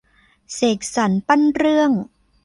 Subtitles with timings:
[0.53, 1.91] เสกสรรปั้นเรื่อง